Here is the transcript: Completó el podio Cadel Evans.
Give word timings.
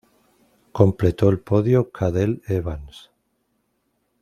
Completó 0.71 1.29
el 1.29 1.41
podio 1.41 1.91
Cadel 1.91 2.41
Evans. 2.47 3.11